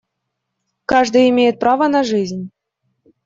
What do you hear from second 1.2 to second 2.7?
имеет право на жизнь.